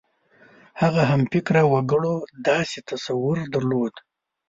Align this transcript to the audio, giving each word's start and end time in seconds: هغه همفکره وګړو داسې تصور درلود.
هغه 0.81 1.01
همفکره 1.11 1.61
وګړو 1.73 2.15
داسې 2.47 2.79
تصور 2.89 3.37
درلود. 3.53 3.93